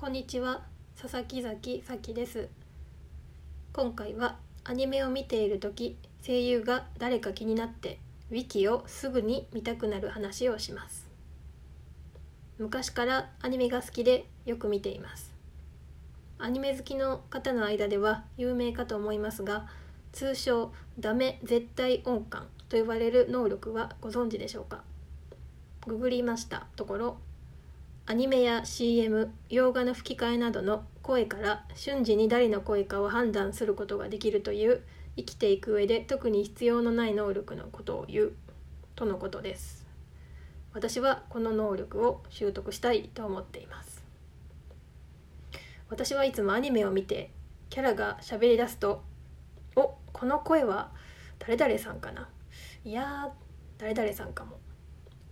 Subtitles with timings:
[0.00, 0.62] こんにちは。
[0.98, 2.48] 佐々木崎咲です。
[3.74, 7.98] 今回はアニメを見ている時声優が誰か気になって
[8.30, 11.06] ウィキをすぐに見たくなる話をします。
[12.56, 15.34] 昔からアニメが好きでよく見ています。
[16.38, 19.66] アニメ好きの方の間では有名かと思いますが
[20.12, 24.82] 通称ダメ絶対音感と呼ばれる能力はご存知でしょうか？
[25.86, 27.18] ググりましたところ
[28.06, 34.82] アニメや CM 洋画の吹き替えなどの声から瞬時に誰の声かを判断することができるという
[35.16, 38.32] 生きていく上で特に必要のない能力のことを言う
[38.96, 39.86] とのことです。
[40.72, 44.02] 私はこの能力を習得したいと思っています。
[45.88, 47.30] 私はいつもアニメを見て
[47.68, 49.04] キャラが喋り出すと
[49.76, 50.90] 「おこの声は
[51.38, 52.28] 誰々さんかな？
[52.84, 53.30] いや
[53.78, 54.58] 誰々さんかも」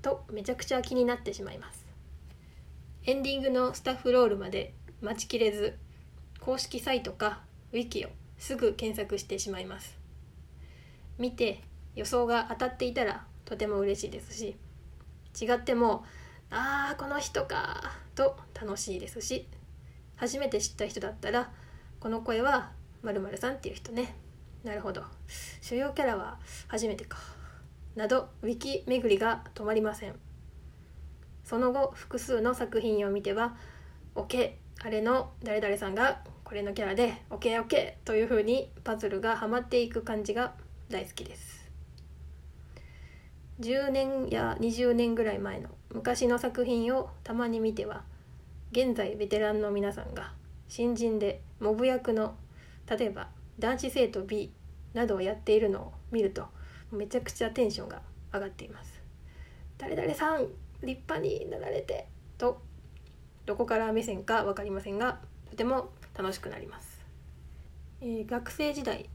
[0.00, 1.87] とめちゃくちゃ気になってしまいます。
[3.04, 5.78] エンディングのスタッフロールまで待ちきれず
[6.40, 7.40] 公式サイトか
[7.72, 9.98] ウィキをすぐ検索してしまいます。
[11.18, 11.62] 見て
[11.94, 14.56] 予想が当たっていたらとても嬉しいですし
[15.40, 16.04] 違っても
[16.50, 19.48] 「ああこの人か」と楽しいですし
[20.16, 21.50] 初めて知った人だったら
[21.98, 22.72] 「この声は
[23.02, 24.14] まるさんっていう人ね。
[24.64, 25.04] なるほど。
[25.60, 27.18] 主要キャラは初めてか」
[27.96, 30.27] などウィキ巡りが止まりません。
[31.48, 33.56] その後複数の作品を見ては
[34.14, 34.52] OK
[34.84, 40.52] あれの誰々さんがこれのキャラで OKOK という風にパズルがはまっていく感じが
[40.90, 41.70] 大好きです。
[43.60, 48.04] 10年や20年ぐらい前の昔の作品をたまに見ては
[48.72, 50.34] 現在ベテランの皆さんが
[50.68, 52.34] 新人でモブ役の
[52.86, 54.52] 例えば男子生徒 B
[54.92, 56.44] などをやっているのを見ると
[56.92, 58.02] めちゃくちゃテンションが
[58.34, 59.02] 上がっています。
[59.78, 60.46] 誰々さん
[60.82, 62.62] 立派になられてと
[63.46, 67.04] どこから目線か分かりませんがとても楽しくなります、
[68.00, 69.08] えー、学生時代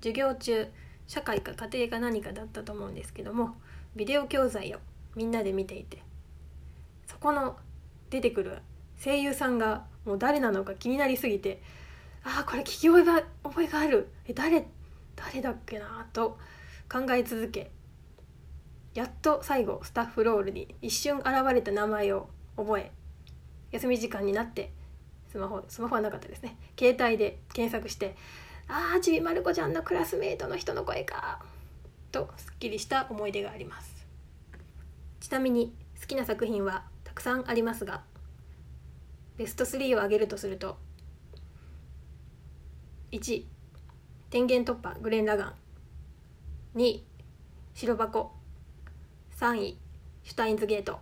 [0.00, 0.68] 授業中
[1.06, 3.56] 社会か家庭か何かだったと思うんですけども
[3.96, 4.78] ビデオ教材を
[5.16, 6.02] みんなで見ていて
[7.06, 7.56] そこの
[8.10, 8.58] 出てくる
[9.02, 11.62] 声優さんがもう誰なのか気になりすぎて
[12.24, 14.08] ああこれ聞き覚えが覚えがある。
[14.26, 14.66] え誰
[15.16, 16.38] 誰だっけなと
[16.90, 17.70] 考え続け
[18.94, 22.90] やっと最後スタッフロールに一瞬現れた名前を覚え
[23.70, 24.72] 休み時間になって
[25.28, 26.56] スマホスマホはなかったですね。
[26.78, 28.16] 携帯で検索して
[28.66, 31.44] 「ああちびまる子ちゃんのクラスメートの人の声か」
[32.10, 34.06] とすっきりした思い出があります。
[35.20, 38.02] ちなみに好きな作品はたくさんありますが
[39.36, 40.78] ベスト3を挙げるとすると
[43.12, 43.44] 1
[44.30, 45.54] 天元突破グレン・ラガン。
[46.74, 47.02] 2
[47.74, 48.37] 白箱。
[49.38, 49.78] 3位
[50.24, 50.98] シュタインズゲート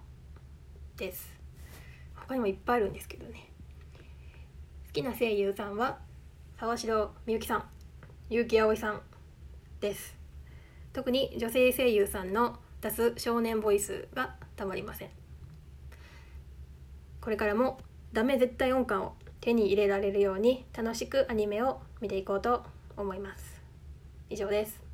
[0.98, 1.32] です。
[2.14, 3.50] 他にもいっぱいあるんですけどね。
[4.88, 5.96] 好きな声優さんは
[6.60, 7.64] 沢城みゆきさん
[8.28, 9.00] 結城葵さん
[9.80, 10.18] です。
[10.92, 15.08] 特に女性声優さんの出す少年ボイスがたまりません。
[17.22, 17.78] これからも
[18.12, 22.64] ダメ絶対音感を手に入れられるように楽しくアニメを見ていこうと
[22.98, 23.62] 思います。
[24.28, 24.85] 以上です。